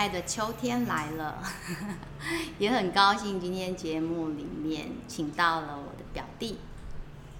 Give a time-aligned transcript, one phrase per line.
[0.00, 1.42] 爱的秋天来了，
[2.58, 6.56] 也很高兴今天节目里面请到了我的表弟，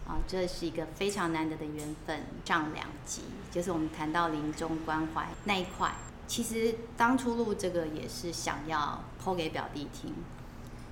[0.07, 2.21] 啊，这是一个非常难得的缘分。
[2.45, 5.91] 上两集就是我们谈到临终关怀那一块，
[6.27, 10.13] 其实当初录这个也是想要剖给表弟听，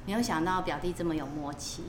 [0.07, 1.83] 没有想到表弟这么有默契，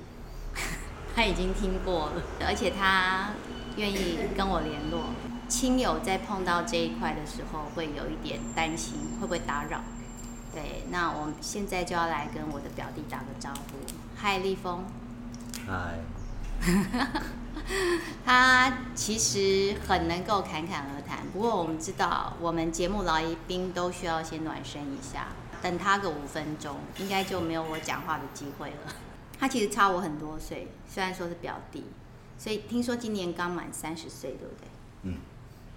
[1.16, 3.30] 他已经听过了，而且他
[3.78, 5.06] 愿意跟我联络。
[5.50, 9.82] 亲友在碰到这一块的时候，会有一点担心，会不会打扰？
[10.54, 13.94] 对，那我们现在就要来跟我的表弟打个招呼。
[14.16, 14.86] 嗨，立峰。
[15.68, 16.00] 嗨。
[18.26, 25.28] 他其实很能够侃侃而谈，不过我们知道，我们节目来宾都需要先暖身一下，
[25.62, 28.94] 等他个五分钟，应该就没有我讲话的机会了。
[29.40, 31.86] 他其实差我很多岁，虽然说是表弟，
[32.38, 34.68] 所以听说今年刚满三十岁，对不对？
[35.04, 35.18] 嗯。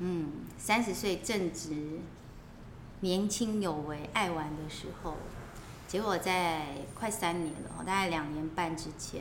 [0.04, 2.00] 嗯，三十岁正值
[3.02, 5.14] 年轻有为、爱玩的时候，
[5.86, 6.66] 结果在
[6.98, 9.20] 快三年了，大概两年半之前，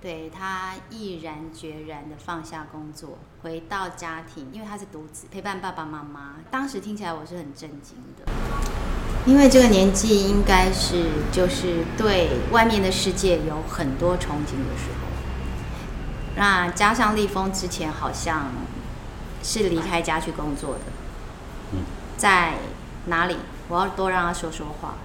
[0.00, 6.36] 对，他毅然决然的放下工作，回到家庭，因为他是独子，陪伴爸爸妈妈。
[6.50, 8.32] 当时听起来我是很震惊的，
[9.26, 15.06] 因为这个年纪应该是就是对外面的世界有很多憧憬的时候。
[16.36, 18.50] 那加上立峰之前好像。
[19.46, 20.80] 是离开家去工作的，
[21.72, 21.78] 嗯
[22.16, 22.54] 在
[23.06, 23.36] 哪里？
[23.68, 24.96] 我要多让他说说话。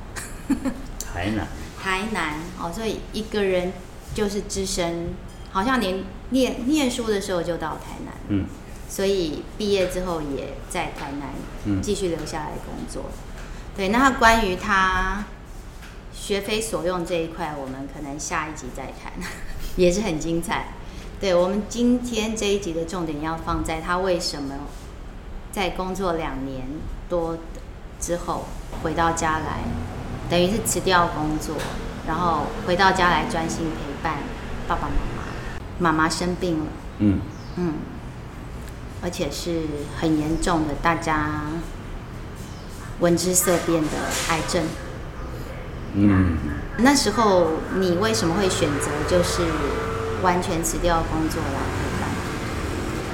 [1.13, 1.47] 台南。
[1.79, 3.71] 台南哦，所以一个人
[4.15, 5.13] 就是只身，
[5.51, 8.13] 好像连念念书的时候就到台南。
[8.29, 8.47] 嗯。
[8.89, 13.05] 所以毕业之后也在台南继续留下来工作。
[13.05, 13.37] 嗯、
[13.77, 15.23] 对，那他关于他
[16.13, 19.13] 学非所用这一块，我们可能下一集再谈，
[19.77, 20.73] 也是很精彩。
[21.21, 24.55] 对，我们今天这一集的重点要放在他为什么
[25.51, 26.63] 在工作两年
[27.07, 27.37] 多
[27.99, 28.45] 之后
[28.81, 29.61] 回到家来，
[30.31, 31.55] 等于是辞掉工作，
[32.07, 34.15] 然后回到家来专心陪伴
[34.67, 35.21] 爸爸妈妈。
[35.77, 36.65] 妈妈生病了，
[36.97, 37.19] 嗯
[37.57, 37.73] 嗯，
[39.03, 39.61] 而且是
[39.99, 41.41] 很严重的，大家
[42.99, 43.89] 闻之色变的
[44.29, 44.63] 癌症。
[45.93, 46.35] 嗯，
[46.79, 49.43] 那时候你为什么会选择就是？
[50.21, 51.59] 完全辞掉工作了，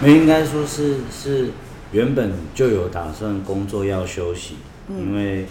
[0.02, 1.52] 没应该说是是
[1.92, 4.58] 原本就有打算工作要休息，
[4.90, 5.46] 嗯、因为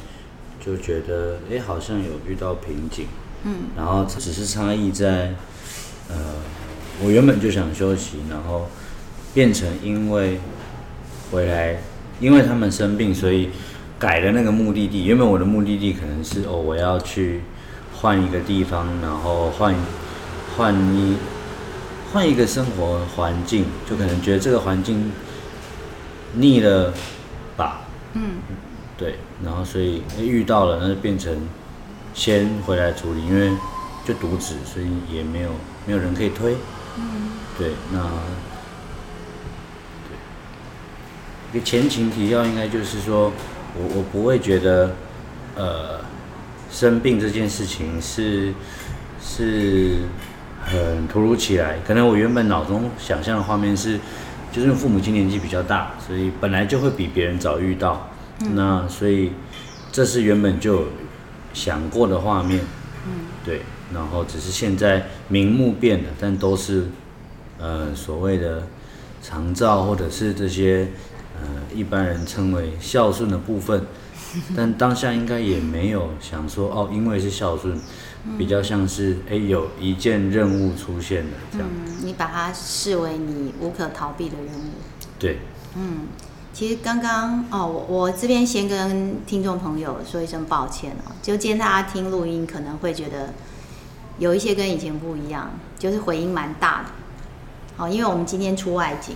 [0.64, 3.06] 就觉得哎、欸、好像有遇到瓶颈，
[3.44, 5.34] 嗯，然后只是差异在，
[6.08, 6.16] 呃，
[7.02, 8.68] 我原本就想休息，然后
[9.32, 10.38] 变成因为
[11.32, 11.80] 回来，
[12.20, 13.50] 因为他们生病，所以
[13.98, 15.04] 改了那个目的地。
[15.04, 17.40] 原本我的目的地可能是哦我要去
[17.94, 19.74] 换一个地方，然后换
[20.56, 21.16] 换一。
[22.16, 25.12] 换一个生活环境，就可能觉得这个环境
[26.32, 26.90] 腻了
[27.58, 27.82] 吧。
[28.14, 28.36] 嗯，
[28.96, 31.36] 对，然后所以遇到了，那就变成
[32.14, 33.50] 先回来处理，因为
[34.06, 35.50] 就独子，所以也没有
[35.86, 36.56] 没有人可以推。
[36.96, 38.00] 嗯，对，那
[40.08, 40.16] 对
[41.52, 43.30] 一个前情提要应该就是说，
[43.74, 44.96] 我我不会觉得
[45.54, 46.00] 呃
[46.70, 48.54] 生病这件事情是
[49.22, 49.98] 是。
[50.66, 54.00] 很突如其来，可能我原本脑中想象的画面是，
[54.50, 58.10] 就是父母亲年纪比较大，所以本来就会比别人早遇到，
[58.40, 59.30] 嗯、那所以
[59.92, 60.86] 这是原本就
[61.54, 62.64] 想过的画面，
[63.06, 63.12] 嗯，
[63.44, 63.60] 对，
[63.94, 66.86] 然后只是现在名目变了，但都是
[67.58, 68.66] 呃所谓的
[69.22, 70.88] 长照或者是这些
[71.40, 73.86] 呃一般人称为孝顺的部分，
[74.56, 77.78] 但当下应该也没有想说哦，因为是孝顺。
[78.36, 81.68] 比较像是哎、欸，有一件任务出现了这样。
[81.68, 84.70] 嗯，你把它视为你无可逃避的任务。
[85.18, 85.38] 对。
[85.76, 86.06] 嗯，
[86.52, 93.32] 其实刚刚哦，我我这边先跟听众朋友说一声抱歉哦，就今天大家听录音可能会觉得
[94.18, 96.88] 有一些跟以前不一样，就是回音蛮大的。
[97.78, 99.14] 哦，因为我们今天出外景，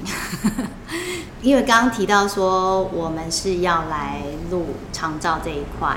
[1.40, 4.20] 因为刚刚提到说我们是要来
[4.50, 5.96] 录长照这一块。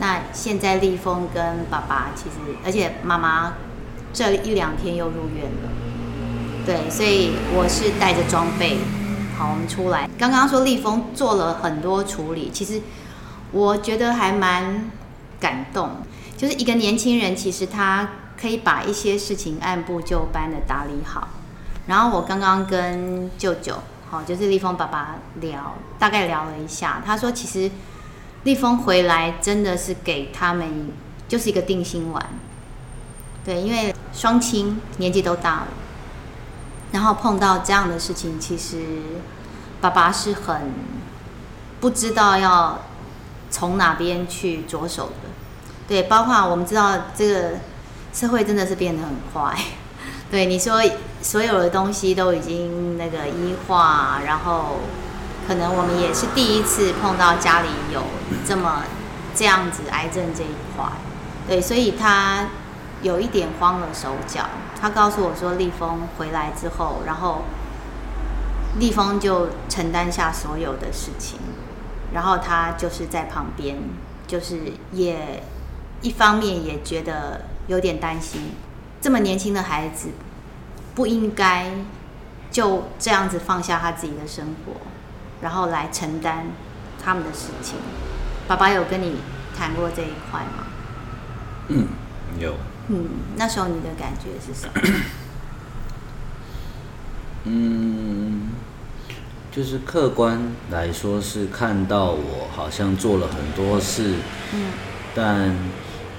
[0.00, 3.52] 那现在立峰跟爸爸其实，而且妈妈
[4.14, 5.70] 这一两天又入院了，
[6.64, 8.78] 对，所以我是带着装备，
[9.36, 10.08] 好，我们出来。
[10.18, 12.80] 刚刚说立峰做了很多处理，其实
[13.52, 14.90] 我觉得还蛮
[15.38, 15.90] 感动，
[16.34, 18.08] 就是一个年轻人，其实他
[18.40, 21.28] 可以把一些事情按部就班的打理好。
[21.86, 23.76] 然后我刚刚跟舅舅，
[24.08, 27.70] 好，就是立峰爸爸聊，大概聊了一下，他说其实。
[28.44, 30.90] 立峰回来真的是给他们
[31.28, 32.26] 就是一个定心丸，
[33.44, 35.68] 对，因为双亲年纪都大了，
[36.92, 38.78] 然后碰到这样的事情，其实
[39.80, 40.72] 爸爸是很
[41.80, 42.80] 不知道要
[43.50, 45.28] 从哪边去着手的。
[45.86, 47.52] 对，包括我们知道这个
[48.12, 49.54] 社会真的是变得很快。
[50.30, 50.80] 对，你说
[51.20, 54.76] 所有的东西都已经那个医化，然后
[55.50, 58.04] 可能我们也是第一次碰到家里有
[58.46, 58.84] 这么
[59.34, 60.86] 这样子癌症这一块。
[61.48, 62.50] 对，所以他
[63.02, 64.48] 有一点慌了手脚。
[64.80, 67.42] 他告诉我说，立峰回来之后，然后
[68.78, 71.40] 立峰就承担下所有的事情，
[72.14, 73.76] 然后他就是在旁边，
[74.28, 75.42] 就是也
[76.00, 78.52] 一方面也觉得有点担心。
[79.00, 80.10] 这么年轻的孩子，
[80.94, 81.72] 不应该
[82.52, 84.74] 就这样子放下他自己的生活，
[85.42, 86.46] 然后来承担
[87.02, 87.76] 他们的事情。
[88.46, 89.16] 爸爸有跟你
[89.56, 90.66] 谈过这一块吗？
[91.68, 91.86] 嗯，
[92.38, 92.54] 有。
[92.88, 93.06] 嗯，
[93.36, 94.72] 那时候你的感觉是什么？
[97.44, 98.48] 嗯，
[99.52, 104.16] 就是客观来说是看到我好像做了很多事，
[104.52, 104.72] 嗯，
[105.14, 105.54] 但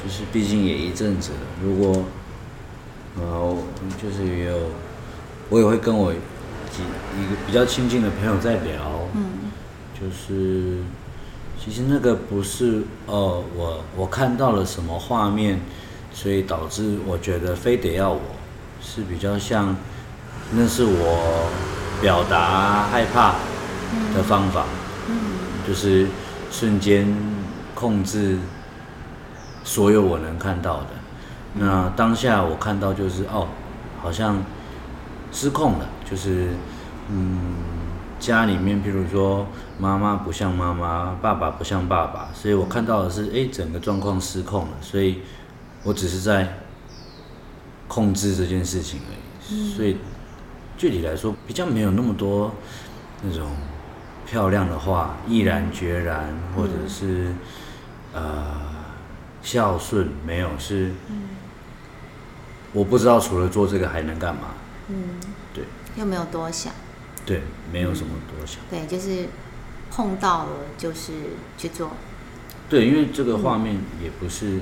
[0.03, 2.03] 就是毕竟也一阵子了，如果。
[3.19, 3.57] 然后
[4.01, 4.57] 就是也有，
[5.49, 6.13] 我也会跟我
[6.71, 6.81] 几
[7.19, 8.81] 一个比较亲近的朋友在聊，
[9.13, 9.51] 嗯，
[9.93, 10.77] 就是
[11.59, 15.59] 其实那个不是哦，我我看到了什么画面，
[16.13, 18.21] 所以导致我觉得非得要我，
[18.81, 19.75] 是比较像，
[20.51, 21.49] 那是我
[22.01, 23.35] 表达害怕
[24.15, 24.65] 的方法，
[25.09, 25.15] 嗯，
[25.67, 26.07] 就是
[26.49, 27.05] 瞬间
[27.75, 28.37] 控制
[29.63, 30.87] 所有我能看到的。
[31.53, 33.47] 那当下我看到就是哦，
[34.01, 34.41] 好像
[35.31, 36.49] 失控了，就是
[37.09, 37.55] 嗯，
[38.19, 39.47] 家里面譬如说
[39.79, 45.21] 妈妈不像妈妈，爸爸不像爸爸，所以我看到的是哎，整个状况失控了，所以
[45.83, 46.57] 我只是在
[47.87, 49.73] 控制这件事情而已。
[49.73, 49.97] 所以
[50.77, 52.53] 具体来说，比较没有那么多
[53.23, 53.47] 那种
[54.25, 57.33] 漂亮的话，毅然决然，或者是
[58.13, 58.45] 呃
[59.41, 60.91] 孝顺，没有是。
[62.73, 64.41] 我不知道除了做这个还能干嘛。
[65.95, 66.73] 又没有多想。
[67.25, 67.41] 对，
[67.71, 68.57] 没有什么多想。
[68.69, 69.27] 对，就是
[69.91, 71.11] 碰到了就是
[71.57, 71.91] 去做。
[72.69, 74.59] 对，因为这个画面也不是，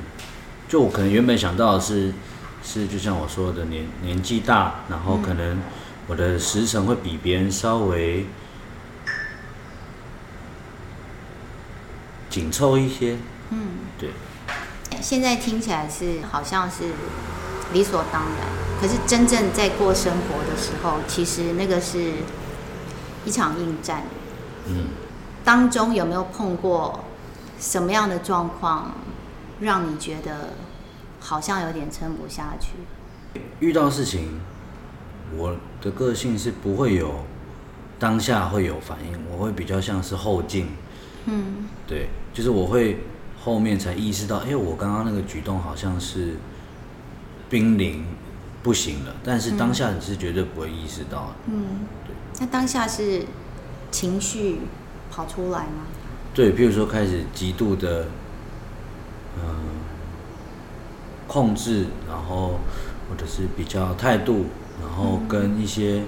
[0.68, 2.14] 就我可能原本想到的是，
[2.64, 5.62] 是就像我说的年年纪大，然后可能
[6.08, 8.26] 我的时辰会比别人稍微
[12.30, 13.18] 紧凑一些。
[13.50, 13.60] 嗯，
[13.98, 14.10] 对。
[15.02, 16.94] 现在听起来是好像是。
[17.72, 18.48] 理所当然，
[18.80, 22.14] 可是真正在过生活的时候，其实那个是
[23.26, 24.04] 一场硬战。
[24.68, 24.88] 嗯，
[25.44, 27.04] 当中有没有碰过
[27.60, 28.94] 什么样的状况，
[29.60, 30.54] 让你觉得
[31.20, 33.40] 好像有点撑不下去？
[33.60, 34.40] 遇到事情，
[35.36, 37.26] 我的个性是不会有
[37.98, 40.68] 当下会有反应，我会比较像是后劲。
[41.26, 43.00] 嗯，对，就是我会
[43.44, 46.36] 后面才意识到，哎，我刚刚那个举动好像是。
[47.50, 48.06] 濒临
[48.62, 51.36] 不行了，但是当下你是绝对不会意识到的。
[51.48, 51.64] 嗯，
[52.06, 52.14] 对。
[52.40, 53.26] 那当下是
[53.90, 54.60] 情绪
[55.10, 55.88] 跑出来吗？
[56.34, 58.08] 对，譬如说开始极度的，
[59.38, 59.56] 嗯，
[61.28, 62.60] 控制，然后
[63.10, 64.46] 或者是比较态度，
[64.82, 66.04] 然后跟一些，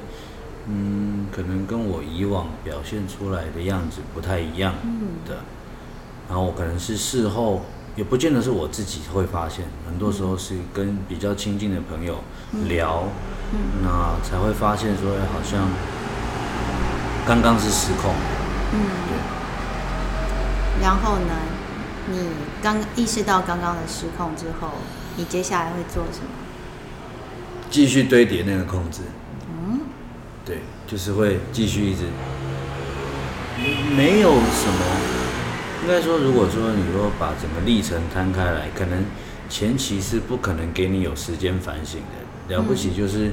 [0.68, 4.76] 嗯，可能跟我以往表现出来的样子不太一样
[5.26, 5.38] 的，
[6.28, 7.62] 然后我可能是事后。
[8.02, 12.24] 也不见得是我自己会发现，很多时候是跟比较亲近的朋友
[12.68, 13.04] 聊，
[13.84, 15.70] 那才会发现说，好像
[17.28, 18.12] 刚刚是失控。
[18.74, 19.14] 嗯，对。
[20.82, 21.36] 然后呢，
[22.10, 22.30] 你
[22.60, 24.70] 刚意识到刚刚的失控之后，
[25.16, 26.26] 你接下来会做什么？
[27.70, 29.02] 继续堆叠那个控制。
[29.48, 29.82] 嗯，
[30.44, 32.06] 对，就是会继续一直，
[33.96, 35.11] 没有什么。
[35.84, 39.04] 应该说，如果说你说把整个历程摊开来，可能
[39.50, 42.56] 前期是不可能给你有时间反省的。
[42.56, 43.32] 了不起就是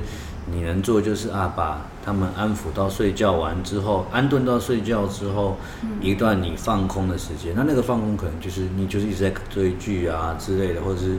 [0.50, 5.58] 你能做，就是啊，把他们安抚到睡觉完之后，安顿到睡觉之后，
[6.00, 7.52] 一段你放空的时间。
[7.54, 11.18] 那那个放空可能就是你就是一直在追剧啊之类的，或者是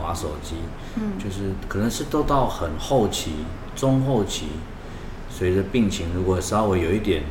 [0.00, 0.56] 划手机。
[0.96, 3.30] 嗯，就是可能是都到很后期、
[3.76, 4.46] 中后期，
[5.30, 7.22] 随着病情如果稍微有一点。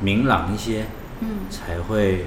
[0.00, 0.86] 明朗一些，
[1.20, 2.26] 嗯，才会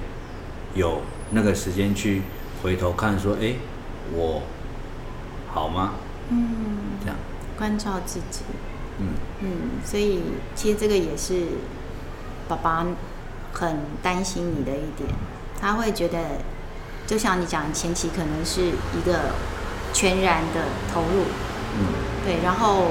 [0.73, 2.23] 有那个时间去
[2.63, 3.53] 回头看，说，哎，
[4.11, 4.41] 我
[5.51, 5.91] 好吗？
[6.29, 6.47] 嗯，
[7.01, 7.15] 这样。
[7.57, 8.41] 关照自己，
[8.99, 9.07] 嗯。
[9.41, 9.49] 嗯，
[9.85, 10.21] 所以
[10.55, 11.43] 其实这个也是
[12.47, 12.85] 爸爸
[13.53, 15.09] 很担心你的一点，
[15.61, 16.17] 他会觉得，
[17.05, 18.61] 就像你讲，前期可能是
[18.97, 19.33] 一个
[19.93, 21.25] 全然的投入，
[21.77, 21.85] 嗯，
[22.25, 22.87] 对，然后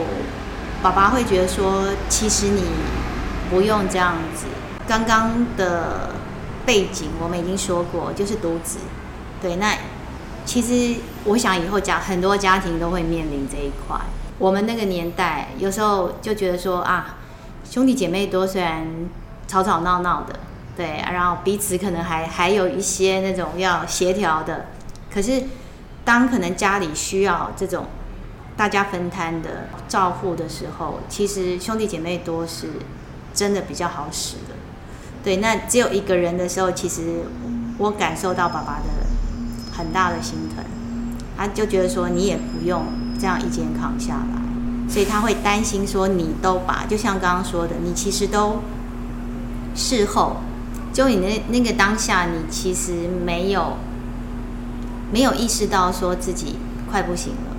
[0.83, 2.63] 爸爸会觉得说，其实你
[3.51, 4.47] 不用这样子。
[4.89, 6.15] 刚刚的
[6.65, 8.79] 背景我们已经说过，就是独子。
[9.41, 9.77] 对，那
[10.47, 14.01] 其实我想以后家很多家庭都会面临这一块。
[14.39, 17.19] 我们那个年代有时候就觉得说啊，
[17.71, 18.87] 兄弟姐妹多，虽然
[19.47, 20.35] 吵吵闹闹的，
[20.75, 24.69] 对，然后彼此可能还还有一些那种要协调的，
[25.13, 25.43] 可是
[26.03, 27.85] 当可能家里需要这种
[28.57, 32.69] 大家分摊的照顾的时候，其实兄弟姐妹多是
[33.35, 34.37] 真的比较好使。
[35.23, 37.23] 对，那只有一个人的时候，其实
[37.79, 39.09] 我感受到爸爸的。
[39.71, 40.65] 很大的心疼，
[41.37, 42.83] 他就觉得说你也不用
[43.17, 48.57] 这样一肩扛下来，所以他会担心说你都把，就像刚刚说的，你其实都
[49.77, 50.39] 事后，
[50.93, 53.77] 就你那那个当下，你其实没有
[55.13, 56.57] 没有意识到说自己
[56.91, 57.57] 快不行了，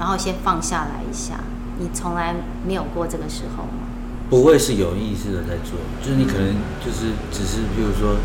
[0.00, 1.34] 然后先放下来一下，
[1.78, 2.34] 你从来
[2.66, 3.91] 没有过这个时候吗？
[4.32, 8.16] 不会是有意识的在做，就是你可能就是只是比如说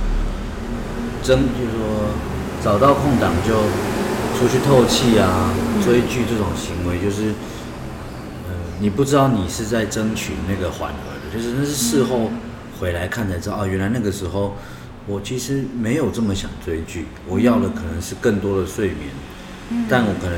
[1.21, 2.07] 争，就是说。
[2.59, 3.53] 找到空档就
[4.37, 5.53] 出去透气啊，
[5.85, 7.27] 追剧这种行为就是，
[8.47, 12.31] 呃，你不知道你是在争取那个缓和的，就是那是事后
[12.79, 14.55] 回来看才知道，哦，原来那个时候
[15.05, 20.37] 我其实没有这么想追剧，我要的可能是更多的睡眠，但我可能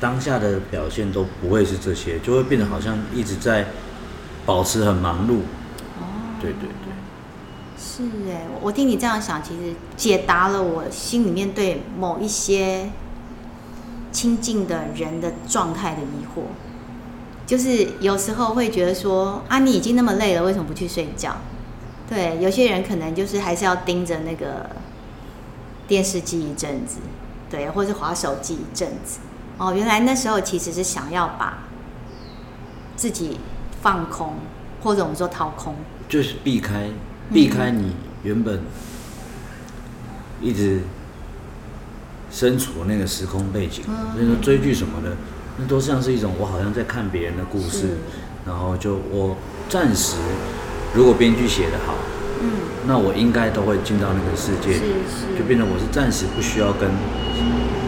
[0.00, 3.66] 当下的表现都不会是这些，就会变得好像一直在
[4.46, 5.40] 保持很忙碌。
[5.98, 6.92] 哦对对对。
[7.78, 12.90] 是哎，我听你这样想，其实解答了我心里面对某一些
[14.12, 16.44] 亲近的人的状态的疑惑。
[17.46, 21.36] 就是有时候会觉得说啊，你已经那么累了，为什么不去睡觉？
[22.08, 24.70] 对，有些人可能就是还是要盯着那个
[25.88, 26.98] 电视机一阵子，
[27.50, 29.18] 对，或者是滑手机一阵子。
[29.58, 31.64] 哦，原来那时候其实是想要把
[32.96, 33.38] 自己
[33.80, 34.34] 放空，
[34.82, 35.74] 或者我们说掏空，
[36.08, 36.88] 就是避开。
[37.32, 37.92] 避开你
[38.24, 38.60] 原本
[40.40, 40.80] 一直
[42.28, 45.16] 身处那个时空背景，所以说追剧什么的，
[45.58, 47.98] 那都像是一种我好像在看别人的故事，
[48.44, 49.36] 然后就我
[49.68, 50.16] 暂时
[50.92, 51.94] 如果编剧写得好，
[52.42, 52.50] 嗯，
[52.88, 54.80] 那我应该都会进到那个世界，
[55.38, 56.90] 就变成我是暂时不需要跟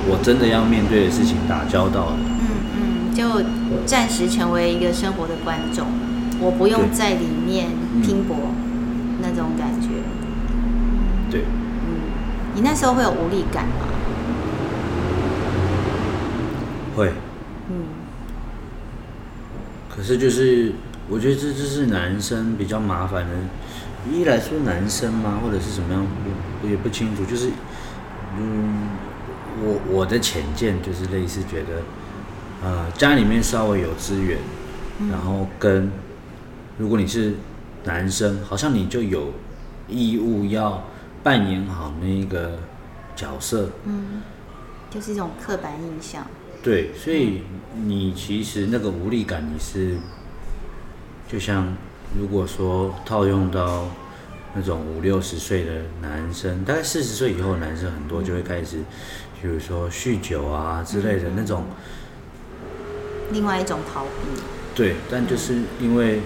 [0.06, 2.16] 我真的要面对的事情打交道的，
[3.14, 3.42] 就
[3.86, 5.86] 暂时成为一个生活的观众，
[6.40, 7.68] 我不用在里面
[8.02, 8.36] 拼搏。
[9.24, 9.88] 那种感觉，
[11.30, 11.94] 对，嗯，
[12.56, 13.86] 你那时候会有无力感吗？
[16.96, 17.12] 会，
[17.70, 17.84] 嗯，
[19.88, 20.72] 可是就是
[21.08, 23.30] 我觉得这就是男生比较麻烦的，
[24.10, 26.04] 一来说男生嘛，或者是什么样，
[26.64, 27.24] 我也不清楚。
[27.24, 27.48] 就是，
[28.40, 28.88] 嗯，
[29.62, 31.82] 我我的浅见就是类似觉得，
[32.62, 34.38] 呃，家里面稍微有资源，
[35.10, 35.90] 然后跟
[36.78, 37.34] 如果你是。
[37.84, 39.32] 男生好像你就有
[39.88, 40.84] 义务要
[41.20, 42.56] 扮演好那个
[43.16, 44.22] 角色，嗯，
[44.88, 46.24] 就是一种刻板印象。
[46.62, 47.42] 对，所以
[47.74, 49.96] 你其实那个无力感，你是
[51.26, 51.76] 就像
[52.16, 53.88] 如果说套用到
[54.54, 58.76] 那种五六十岁的男生，大概四十岁以后，男生很多就会开始，
[59.40, 61.64] 比如说酗酒啊之类的那种，
[63.32, 64.42] 另外一种逃避。
[64.74, 66.20] 对，但就是因为。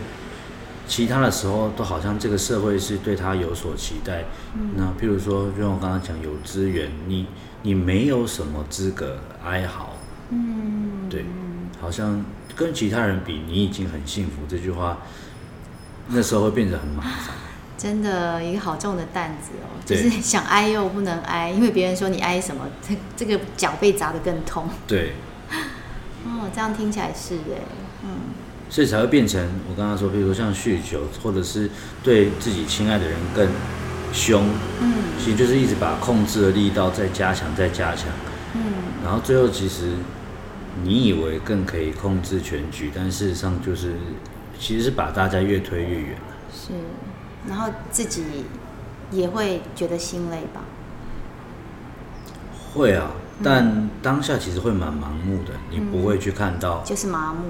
[0.89, 4.23] 其他的时候都好像这个社会是对他有所期待，
[4.55, 7.27] 嗯、那譬如说，就像我刚刚讲有资源，你
[7.63, 9.97] 你没有什么资格哀嚎，
[10.31, 11.25] 嗯，对，
[11.81, 14.43] 好像跟其他人比，你已经很幸福。
[14.49, 14.99] 这句话
[16.07, 17.35] 那时候会变得很麻烦，
[17.77, 24.69] 真的一个好重的担子哦，就是想哀又不能哀，因为别人说你哀什么，这这个脚被砸得更痛。
[24.87, 25.15] 对，
[26.27, 27.63] 哦，这样听起来是哎，
[28.05, 28.09] 嗯。
[28.69, 29.41] 所以才会变成
[29.71, 31.71] 我刚刚说，比如说像酗酒，或者是
[32.03, 33.49] 对自己亲爱的人更
[34.13, 34.45] 凶，
[34.81, 38.09] 嗯，其实就是一直把控制的力道再加强、再加强，
[38.55, 38.61] 嗯，
[39.05, 39.93] 然后最后其实
[40.83, 43.95] 你以为更可以控制全局，但事实上就是
[44.59, 46.17] 其实是把大家越推越远。
[46.53, 46.73] 是，
[47.49, 48.25] 然后自己
[49.13, 50.63] 也会觉得心累吧？
[52.75, 53.13] 会啊。
[53.43, 57.41] 但当下其实会蛮盲目的，你不会去看到，就是麻木。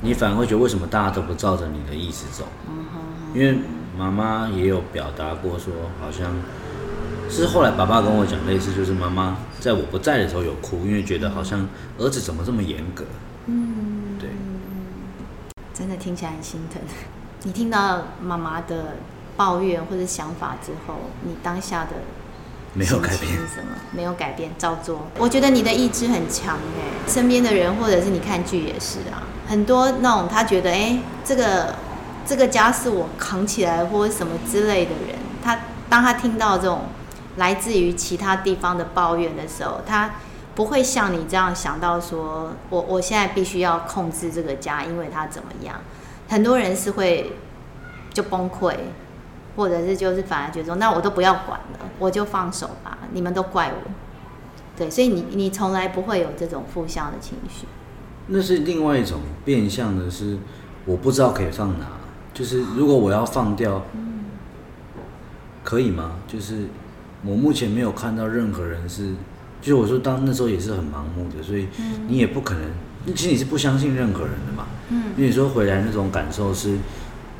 [0.00, 2.46] 你反而会觉得为什么大家都不照着你的意思走？
[3.32, 3.58] 因为
[3.96, 6.34] 妈妈也有表达过说，好像
[7.30, 11.66] 是后来爸爸跟我讲类似，就是妈妈在我不在的时候有哭，因为觉得好像
[11.98, 13.04] 儿子怎么这么严格。
[13.46, 14.30] 嗯，对，
[15.72, 16.82] 真的听起来很心疼。
[17.44, 18.96] 你听到妈妈的
[19.36, 21.92] 抱怨或者想法之后，你当下的。
[22.76, 23.68] 没有改变什么？
[23.90, 25.06] 没有改变，照做。
[25.18, 31.74] 我觉得你的意志很强哎，身边的人或者是你看剧也是啊，很多那种他觉得哎，这个
[32.26, 36.82] 这个家是我扛起来或者什么之类的人，他当他听到这种
[37.36, 40.16] 来自于其他地方的抱怨的时候，他
[40.54, 45.76] 不会像你这样想到说，我我现在必须要控制这个家，因为他怎么样？
[46.28, 47.32] 很多人是会
[48.12, 48.74] 就崩溃，
[49.56, 53.90] 或者是就是反而觉得说，那我都不要管了，我就放手吧，你们都怪我。
[54.76, 57.66] 对，所以你你从来不会有这种负向的情绪。
[58.26, 60.36] 那是另外一种变相的，是
[60.84, 61.86] 我不知道可以放哪。
[62.34, 63.82] 就是如果我要放掉，
[65.64, 66.16] 可以吗？
[66.28, 66.66] 就是
[67.24, 69.14] 我目前没有看到任何人是，
[69.62, 71.68] 就是我说当那时候也是很盲目的，所以
[72.06, 74.66] 你也不可能，其实你是不相信任何人的嘛。
[74.90, 75.04] 嗯。
[75.16, 76.76] 因为你说回来那种感受是，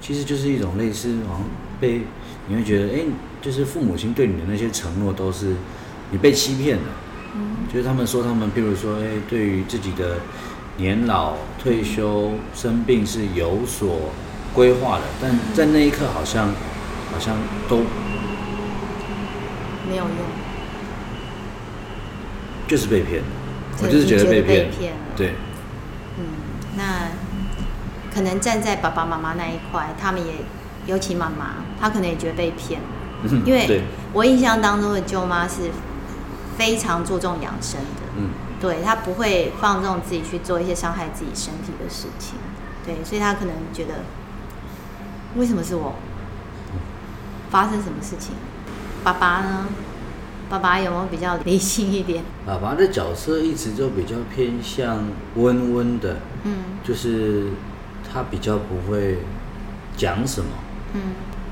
[0.01, 1.43] 其实就是一种类似好像
[1.81, 2.03] 被
[2.49, 3.01] 你会觉得，哎，
[3.41, 5.55] 就是父母亲对你的那些承诺都是
[6.11, 6.85] 你被欺骗了。
[7.71, 10.19] 就是他们说他们，譬如说，哎，对于自己的
[10.79, 14.11] 年老、退休、生病是有所
[14.55, 16.49] 规划的，但在那一刻好像
[17.13, 17.37] 好像
[17.69, 17.79] 都
[19.87, 20.17] 没有用，
[22.67, 23.23] 就是被骗，
[23.83, 24.71] 我就是觉得被骗，
[25.15, 25.33] 对，
[26.19, 26.25] 嗯，
[26.79, 27.09] 那
[28.15, 30.37] 可能站在爸爸妈妈那一块，他们也
[30.87, 32.81] 尤其妈妈，她可能也觉得被骗，
[33.45, 35.71] 因为我印象当中的舅妈是。
[36.59, 42.39] 非常注重养生的，嗯，对，她不会放纵自己去做一些伤害自己身体的事情，
[42.83, 43.97] 对，所以她可能觉得，
[45.37, 45.97] 为什么是我？
[47.51, 48.33] 发生什么事情？
[49.05, 49.67] 爸爸呢？
[50.49, 52.25] 爸爸有没有比较理性一点？
[52.47, 57.51] 爸爸的角色一直就比较偏向温温的，嗯，就是
[58.11, 59.19] 他比较不会
[59.95, 60.49] 讲什么，
[60.95, 61.01] 嗯。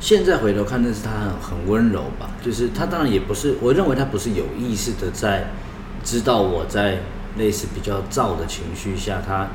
[0.00, 2.28] 现在回头看，那是他很很温柔吧？
[2.44, 5.46] 就是他当然也不是，我认为他不是有意识的在
[6.02, 6.98] 知道我在
[7.38, 9.48] 类似比较燥的情绪下，他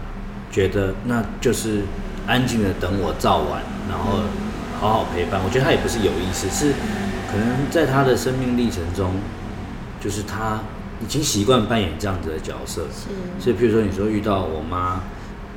[0.52, 1.82] 觉得那就是
[2.26, 4.22] 安静的等我躁完，然后
[4.80, 5.40] 好好陪伴。
[5.44, 6.74] 我觉得他也不是有意识，是
[7.32, 9.12] 可能在他的生命历程中，
[10.02, 10.62] 就是他
[11.00, 12.88] 已经习惯扮演这样子的角色。
[12.92, 15.04] 是，所以譬如说你说遇到我妈，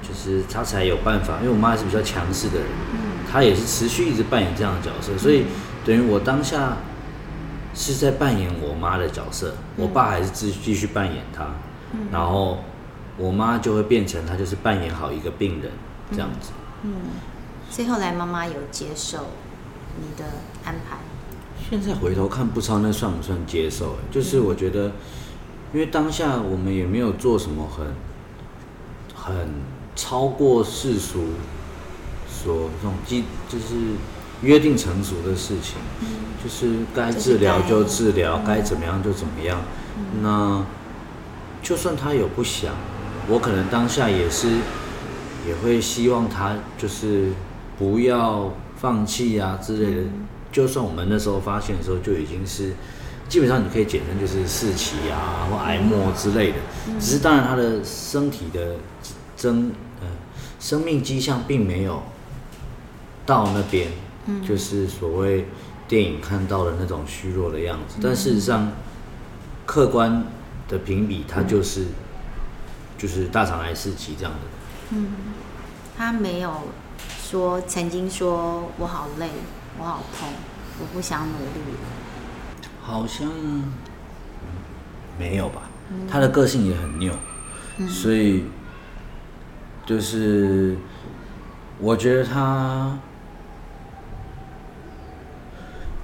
[0.03, 2.67] 就是他才有办法，因为我妈是比较强势的人。
[3.31, 5.45] 她也是持续一直扮演这样的角色，所以
[5.87, 6.77] 等于我当下
[7.75, 11.47] 是在扮演我妈的角色，我爸还是继继续扮演他，
[12.11, 12.59] 然后
[13.17, 15.73] 我妈就会变成她就是扮演好一个病人
[16.11, 16.51] 这样子。
[16.83, 16.93] 嗯，
[17.71, 19.29] 所以后来妈妈有接受
[19.99, 20.25] 你的
[20.67, 20.99] 安排。
[21.71, 23.97] 现在回头看，不知道那算不算接受？
[24.11, 24.93] 就是我觉得，
[25.73, 27.87] 因为当下我们也没有做什么很
[29.15, 29.49] 很
[29.97, 31.25] 超过世俗。
[32.45, 33.95] 所这种基就是
[34.41, 36.07] 约定成熟的事情，嗯、
[36.43, 39.61] 就是该治疗就治疗，该、嗯、怎么样就怎么样。
[39.97, 40.67] 嗯、那
[41.63, 42.75] 就算他有不想，
[43.29, 44.49] 我可能当下也是
[45.47, 47.31] 也会希望他就是
[47.79, 50.03] 不要放弃啊之类的。
[50.03, 52.73] 嗯、就算我们那时候发现的时候就已经是
[53.29, 56.57] 基本上你可以简称就是四期啊或癌末之类的，
[56.89, 58.75] 嗯、只是当然他的身体的
[59.43, 60.07] 增呃
[60.61, 62.03] 生命迹象并没有。
[63.25, 63.89] 到那边，
[64.45, 65.47] 就是所谓
[65.87, 68.73] 电影看到的那种虚弱的样子，但事实上，
[69.65, 70.25] 客观
[70.69, 71.87] 的评比，它就是
[72.99, 74.39] 就是大肠癌四期这样的。
[74.91, 75.07] 嗯，
[75.97, 76.53] 他没有
[77.23, 79.29] 说曾经说我好累，
[79.79, 80.29] 我好痛，
[80.81, 81.77] 我不想努力。
[82.83, 83.31] 好像
[85.17, 85.63] 没有吧？
[86.11, 87.15] 他的个性也很拗，
[87.89, 88.47] 所以
[89.87, 90.77] 就是
[91.79, 92.99] 我觉得他。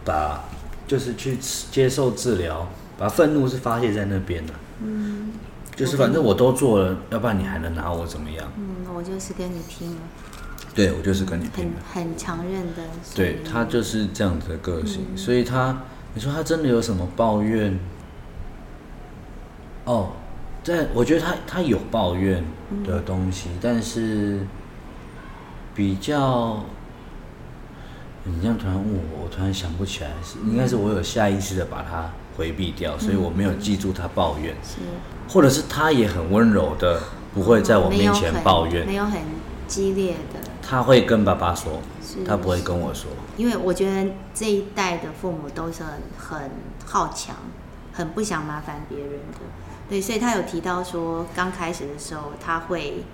[0.05, 0.43] 把
[0.87, 1.37] 就是去
[1.71, 4.55] 接受治疗，把愤怒是发泄在那边的。
[4.83, 5.33] 嗯，
[5.77, 8.51] 就是反正我都做了，要不然你还能拿我怎么样？
[8.57, 10.01] 嗯，我就是跟你拼了。
[10.75, 11.73] 对，我就是跟你拼了。
[11.93, 12.83] 很很强韧的。
[13.15, 15.77] 对，他就是这样子的个性，嗯、所以他
[16.15, 17.79] 你说他真的有什么抱怨？
[19.85, 20.13] 哦，
[20.63, 22.45] 在我觉得他他有抱怨
[22.85, 24.41] 的东西，嗯、但是
[25.75, 26.65] 比较。
[28.25, 34.81] 你这样突然问我，我突然想不起来，是应该是我有下意识的把他回避掉，嗯、所以我没有记住他抱怨，是。
[35.33, 37.01] 或者是他也很温柔的，
[37.33, 39.23] 不会在我面前抱怨，没有很
[39.67, 41.81] 激烈的，他会跟爸爸说，
[42.27, 46.51] 他不会跟我说，因为我觉得这一代的父母都是很很
[46.85, 47.35] 好强，
[47.95, 49.39] 很不想麻烦别人的，
[49.89, 53.05] 对，所以他有提到说，刚开始的时候他会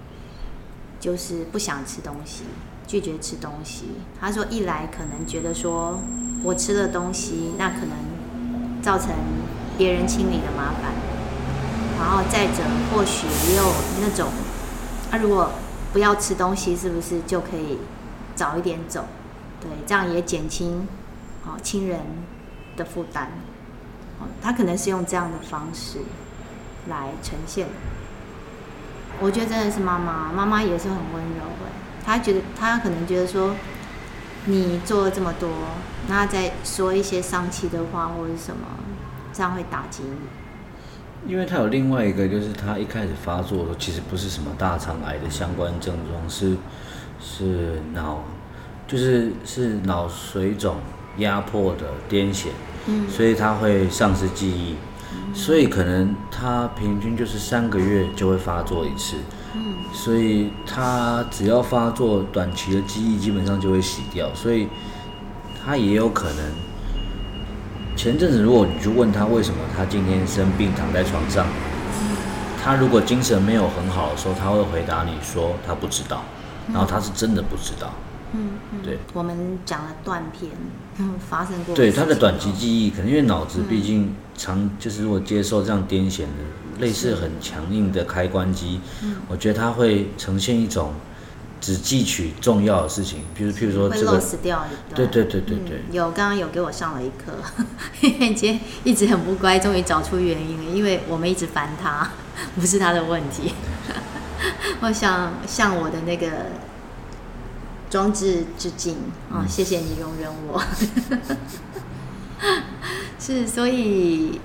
[0.98, 2.44] 就是不想吃东西。
[2.86, 3.86] 拒绝吃东西，
[4.20, 5.98] 他说一来可能觉得说
[6.42, 9.08] 我吃了东西，那可能造成
[9.78, 10.92] 别人清理的麻烦，
[11.98, 14.28] 然后再者或许也有那种，
[15.10, 15.50] 啊如果
[15.94, 17.78] 不要吃东西，是不是就可以
[18.34, 19.06] 早一点走，
[19.62, 20.86] 对，这样也减轻
[21.46, 22.00] 哦亲人
[22.76, 23.32] 的负担。
[24.20, 26.00] 哦，他可能是用这样的方式
[26.88, 27.66] 来呈现。
[29.20, 31.70] 我觉得真的是妈妈，妈妈也是很温柔的。
[32.04, 33.54] 她觉得她可能觉得说，
[34.46, 35.48] 你做了这么多，
[36.08, 38.66] 那再说一些丧气的话或者什么，
[39.32, 41.30] 这样会打击你。
[41.32, 46.56] 因为他有另外一个，就是他一开始发作的时候，其实不是什么大肠癌的相关症状，是
[47.18, 48.24] 是脑，
[48.86, 50.76] 就是是脑水肿
[51.16, 52.48] 压迫的癫痫，
[52.86, 54.76] 嗯，所以他会丧失记忆。
[55.34, 59.16] 所以可能他平均就是三个月就会发作一次，
[59.54, 64.68] 嗯，所以他只要发作，短期的记忆基本上就会洗掉，所以
[65.64, 66.44] 他也有可能。
[67.96, 71.46] 前阵子如果你去问他为什么他今天生病躺在床上，
[72.62, 76.24] 他如果精神没有很好的时候，他会回答你说他不知道，
[76.72, 77.92] 然后他是真的不知道。
[77.92, 78.03] 嗯，
[78.36, 78.50] 嗯，
[78.82, 80.50] 对，我们讲了断片，
[81.30, 81.74] 发生过。
[81.74, 86.26] 对他的短期记忆，可能因为脑子毕竟长，就是如果接受这样癫痫的
[86.80, 88.80] 类似很强硬的开关机，
[89.28, 90.92] 我觉得他会呈现一种
[91.60, 94.10] 只记取重要的事情，比如譬如说这个。
[94.10, 94.66] 会 lost 掉。
[94.92, 95.76] 对对对对对。
[95.88, 97.32] 嗯、有刚刚有给我上了一课，
[98.02, 102.10] 因为今天一直很不乖，终于找出原因了，因为我们一直烦他，
[102.58, 103.54] 不是他的问题。
[104.82, 106.26] 我想像我的那个。
[107.94, 108.96] 装置致敬
[109.30, 109.46] 啊！
[109.48, 110.60] 谢谢你容忍我。
[113.20, 114.40] 是，所以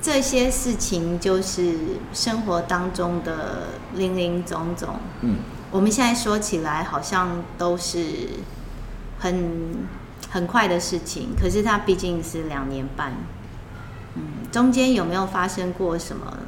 [0.00, 1.74] 这些事情就是
[2.12, 5.00] 生活当中的林林总总。
[5.22, 5.38] 嗯，
[5.72, 8.28] 我们现在说起来好像都是
[9.18, 9.78] 很
[10.30, 13.14] 很快的事情，可是它毕竟是两年半。
[14.14, 16.38] 嗯，中间有没有发生过什么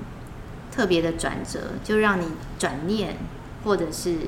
[0.70, 2.26] 特别的转折，就让你
[2.60, 3.16] 转念，
[3.64, 4.18] 或者是？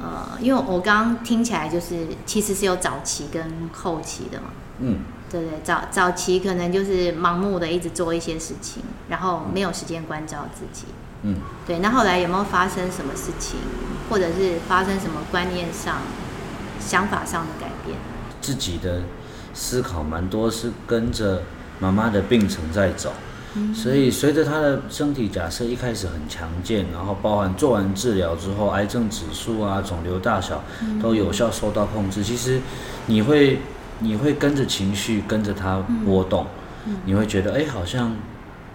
[0.00, 4.46] 呃，因为我刚刚听起来就是，其实是有早期跟后期的嘛。
[4.78, 10.86] 嗯，对对，早早期可能就是盲目的一直做一些事情，然后没有时间关照自己。
[11.22, 11.36] 嗯，
[11.66, 11.80] 对。
[11.80, 13.58] 那后来有没有发生什么事情，
[14.08, 15.98] 或者是发生什么观念上、
[16.80, 17.98] 想法上的改变？
[18.40, 19.02] 自己的
[19.52, 21.42] 思考蛮多是跟着
[21.78, 23.12] 妈妈的病程在走。
[23.74, 30.62] 所以，随着他的身体假设一开始很强健，然后包含做完治疗之后，癌症指数啊、肿瘤大小
[31.02, 32.22] 都有效受到控制。
[32.22, 32.60] 其实，
[33.06, 33.58] 你会
[33.98, 36.46] 你会跟着情绪跟着它波动，
[37.04, 38.14] 你会觉得哎，好像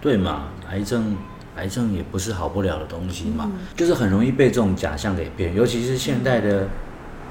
[0.00, 1.16] 对嘛，癌症
[1.56, 5.54] 癌症也不是好不了的东西嘛，就是很容易被这种假象给骗。
[5.54, 6.68] 尤其是现代的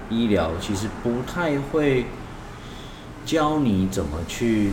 [0.09, 2.05] 医疗，其实不太会
[3.23, 4.71] 教你怎么去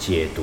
[0.00, 0.42] 解读。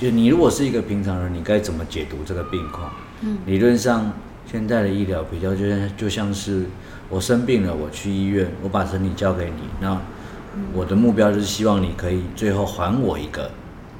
[0.00, 2.90] 就你如果是一个平常人，你该怎么解读这个病况？
[3.20, 4.10] 嗯，理论上
[4.50, 6.64] 现在的医疗比较就像就像是
[7.10, 10.00] 我生病了，我去医院，我把身体交给你，那
[10.72, 13.50] 我的目标就是希望你可以最后还我一个，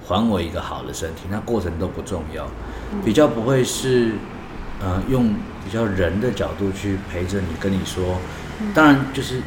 [0.07, 2.49] 还我一个好的身体，那过程都不重要，
[3.05, 4.13] 比较不会是
[4.81, 8.17] 呃用比较人的角度去陪着你，跟你说，
[8.73, 9.43] 当然就是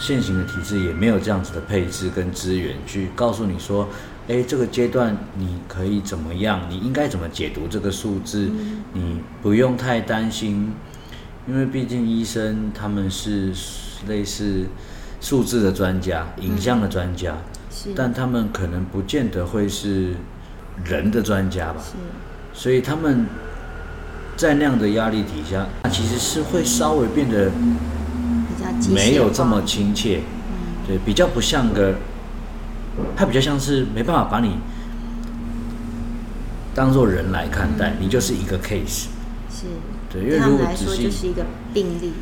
[0.00, 3.86] 现行的体制也没有这样子的配置跟资源去告诉你说。
[4.28, 6.60] 哎，这个阶段你可以怎么样？
[6.68, 8.50] 你应该怎么解读这个数字？
[8.52, 10.70] 嗯、你不用太担心，
[11.48, 13.50] 因为毕竟医生他们是
[14.06, 14.66] 类似
[15.18, 17.38] 数字的专家、影像的专家，
[17.86, 20.14] 嗯、但他们可能不见得会是
[20.84, 21.80] 人的专家吧？
[21.82, 21.94] 是
[22.52, 23.24] 所以他们
[24.36, 27.50] 在那样的压力底下，其实是会稍微变得
[28.90, 31.94] 没有这么亲切，嗯、对，比较不像个。
[33.16, 34.56] 他比较像是没办法把你
[36.74, 39.06] 当做人来看待，嗯、你就是一个 case。
[39.50, 39.66] 是，
[40.08, 42.12] 对，因为如果只是就是一个病例。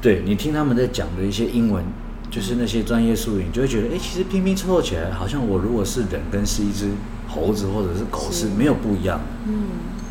[0.00, 1.82] 对，你听他们在讲的一些英文，
[2.30, 6.90] 就是那些专业术语，你就会觉得，哎、欸，其实拼拼凑凑起来，好像我如果是人，跟是一只
[7.28, 9.20] 猴子或者是狗是没有不一样。
[9.46, 9.54] 嗯，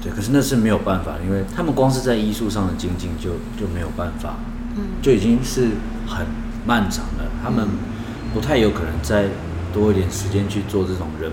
[0.01, 4.37] 对，可是那是没有办法，因为他们光是在医术上的精进就就没有办法，
[4.75, 5.67] 嗯，就已经是
[6.07, 6.25] 很
[6.65, 7.25] 漫长了。
[7.43, 7.67] 他们
[8.33, 9.27] 不太有可能在。
[9.73, 11.31] 多一点时间去做这种人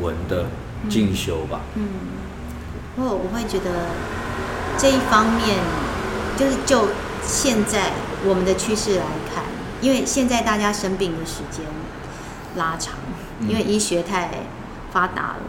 [0.00, 0.46] 文的
[0.88, 1.60] 进修吧。
[1.74, 1.88] 嗯，
[2.94, 3.88] 不过我会觉得
[4.76, 5.58] 这一方面，
[6.36, 6.88] 就是就
[7.24, 7.92] 现在
[8.24, 9.44] 我们的趋势来看，
[9.80, 11.64] 因为现在大家生病的时间
[12.56, 12.94] 拉长，
[13.48, 14.30] 因为医学太
[14.92, 15.40] 发达了，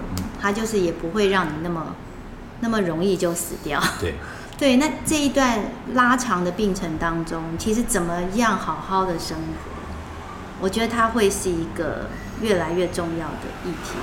[0.42, 1.96] 它就是也不会让你那么
[2.62, 3.82] 那么容易就死掉。
[4.00, 4.16] 对
[4.58, 5.60] 对，那这一段
[5.94, 9.79] 拉长的病程当中，其实怎么样好好的生活？
[10.62, 12.08] 我觉得它会是一个
[12.42, 13.98] 越来越重要的议题。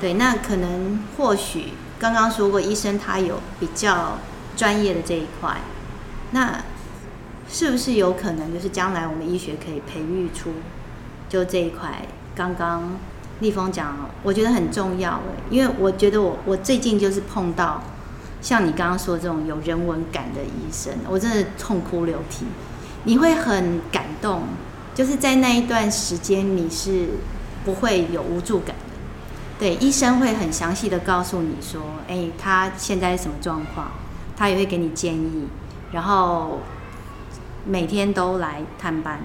[0.00, 4.18] 对，那可能或许刚刚说过，医生他有比较
[4.56, 5.60] 专业的这一块。
[6.32, 6.62] 那
[7.48, 10.50] 是不是有可能就是将来我们医学可以培育出
[11.28, 12.06] 就这一块？
[12.34, 12.96] 刚刚
[13.40, 17.82] 立峰讲，我觉得很重要诶，因为我觉得我我最近就是碰到
[18.40, 22.46] 像你刚刚说这种有人文感的医生，我真的痛哭流涕，
[23.04, 24.44] 你会很感动，
[24.94, 27.08] 就是在那一段时间你是
[27.64, 28.92] 不会有无助感的。
[29.58, 33.92] 对，医生会很详细的告诉你说，哎，他现在是什么状况，
[34.36, 35.46] 他也会给你建议，
[35.92, 36.58] 然后
[37.64, 39.20] 每天都来探班，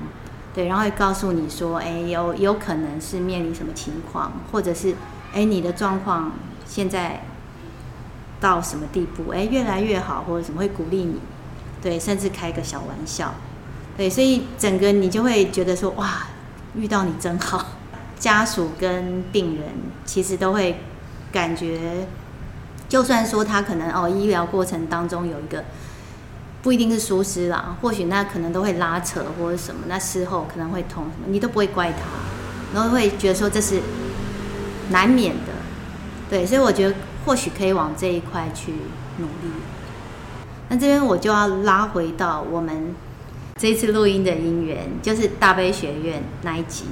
[0.53, 4.95] 对，然后会告诉你说，哎，有有可能是面临什么情况，或者是，
[5.33, 6.31] 哎，你的状况
[6.67, 7.23] 现在
[8.39, 11.19] 到什么地步，哎，越来越好，或者什么会鼓励你，
[11.81, 13.33] 对，甚至开个小玩笑，
[13.97, 16.27] 对，所以整个你就会觉得说，哇，
[16.75, 17.65] 遇到你真好。
[18.19, 19.69] 家属跟病人
[20.03, 20.79] 其实都会
[21.31, 22.07] 感觉，
[22.89, 25.63] 就算说他可能哦医疗过程当中有一个
[26.63, 31.99] 不一定是疏失啦，或许那可能都会拉扯或者什么，那事后可能会痛什么，你都不会怪他，
[32.73, 33.79] 然后会觉得说这是
[34.89, 35.53] 难免的，
[36.27, 38.71] 对，所以我觉得或许可以往这一块去
[39.17, 39.53] 努力。
[40.69, 42.95] 那这边我就要拉回到我们
[43.57, 46.85] 这一次录音的因缘，就是大悲学院那一集。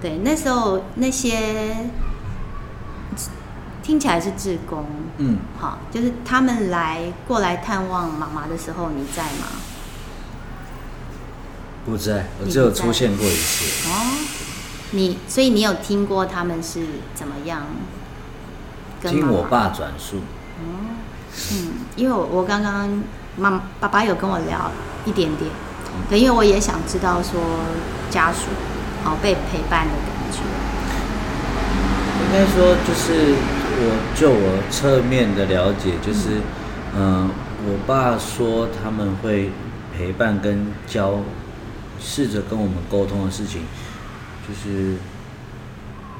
[0.00, 1.90] 对，那时候那些
[3.82, 4.86] 听起来是志工，
[5.18, 9.46] 嗯，好，就是他们来过来探望妈妈的时候，你在吗？
[11.84, 13.88] 不在，我只有出现过一次。
[13.88, 14.26] 哦，
[14.92, 16.80] 你所以你有听过他们是
[17.14, 17.66] 怎么样
[19.00, 20.18] 跟我爸转述。
[20.60, 20.96] 哦，
[21.52, 23.02] 嗯，因为我我刚刚
[23.36, 24.70] 妈爸爸有跟我聊
[25.04, 25.50] 一点点，
[26.08, 27.40] 对，因为我也想知道说
[28.10, 28.48] 家属。
[29.04, 30.38] 好被陪伴的感觉。
[32.22, 33.34] 应该说，就是
[33.80, 36.40] 我就我侧面的了解，就是，
[36.96, 37.30] 嗯、呃，
[37.66, 39.50] 我爸说他们会
[39.92, 41.18] 陪伴跟教，
[42.00, 43.62] 试着跟我们沟通的事情，
[44.46, 44.94] 就是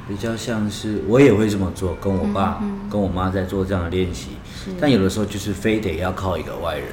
[0.09, 4.29] 比较像是我也会这么做，跟我爸、嗯嗯、跟我妈在做这样的练习。
[4.81, 6.87] 但有的时候就是非得要靠一个外人。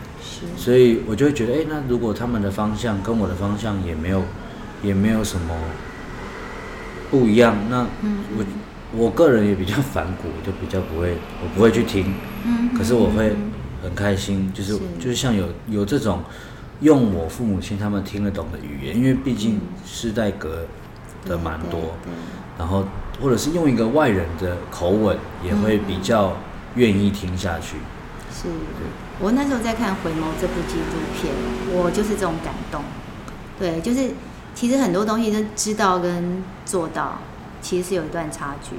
[0.58, 4.24] 所以我就会觉得，哎，那如果他们的方向跟我的方向也没有。
[4.82, 5.54] 也没有什么
[7.12, 7.54] 不一样。
[7.70, 7.86] 那
[8.38, 8.46] 我
[8.96, 12.14] 我个人也比较反骨，就比较不会，我不会去听。
[12.78, 13.36] 可是我会
[13.84, 16.24] 很开心，就是就是像有有这种
[16.80, 20.66] 用我父母亲他们听得懂的语言，因为毕竟世代隔
[21.26, 21.98] 的蛮多。
[22.60, 22.84] 然后
[23.20, 26.34] 或者是用一个外人的口吻，也会比较
[26.76, 27.78] 愿意听下去。
[28.32, 28.50] 是，
[29.20, 31.34] 我那时候在看《回眸》这部纪录片，
[31.74, 32.84] 我就是这种感动。
[33.58, 34.12] 对，就是。
[34.56, 37.20] 其实很多东西都知道跟做到，
[37.62, 38.76] 其实是有一段差距。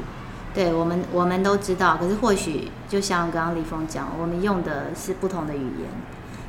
[0.53, 5.88] 对我们，我们都知道，可是或许就像刚刚李峰讲，我们用的是不同的语言。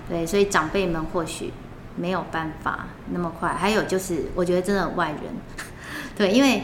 [0.09, 1.53] 对，所以长辈们或许
[1.95, 3.53] 没有办法那么快。
[3.53, 5.21] 还有就是，我觉得真的外人，
[6.17, 6.63] 对，因为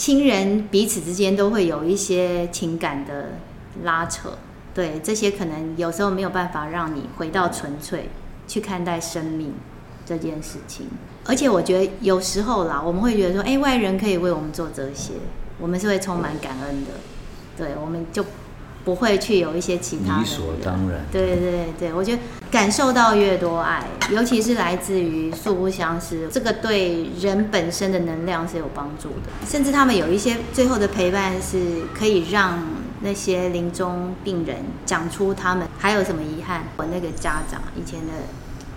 [0.00, 3.32] 亲人彼此之间都会有一些情感的
[3.82, 4.30] 拉扯。
[4.72, 8.08] 对，这些可能有时候没有办法让你回到纯粹
[8.48, 9.52] 去看待生命
[10.06, 10.86] 这件事情。
[11.26, 15.12] 而且我觉得有时候啦，我们会觉得说，哎，外人可以为我们做这些，
[15.58, 16.92] 我们是会充满感恩的，
[17.58, 18.24] 对，我们就
[18.84, 20.20] 不会去有一些其他的。
[20.20, 21.04] 理所当然。
[21.12, 29.46] 对对对，我觉得感受到越多爱，尤其是来自于素不相识，这个对人本身的能量是有帮助的。
[29.46, 32.58] 甚至他们有一些最后的陪伴，是可以让
[33.00, 36.64] 那些临终病人讲出他们还有什么遗憾。
[36.76, 38.12] 我那个家长以前的。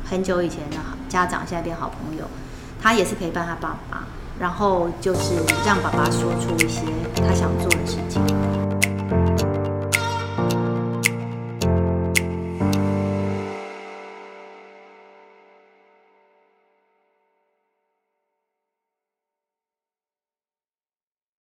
[0.05, 0.75] 很久以前的
[1.07, 2.25] 家长，现在变好朋友，
[2.79, 4.03] 他也是陪伴他爸爸，
[4.37, 5.35] 然后就是
[5.65, 6.81] 让爸爸说出一些
[7.15, 8.72] 他想做的事情。